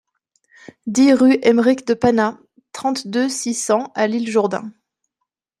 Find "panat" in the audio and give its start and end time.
1.93-2.39